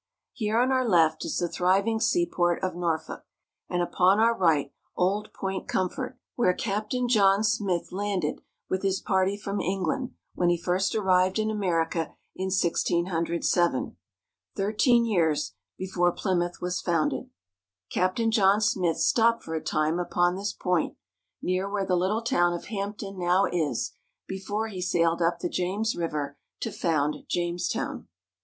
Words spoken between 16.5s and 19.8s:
lOO VIRGINIA. was founded. Captain John Smith stopped for a